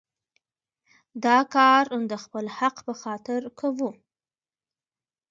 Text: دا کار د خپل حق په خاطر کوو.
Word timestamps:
دا 1.25 1.37
کار 1.55 1.83
د 2.11 2.13
خپل 2.23 2.45
حق 2.57 2.75
په 2.87 2.93
خاطر 3.01 3.41
کوو. 3.59 3.91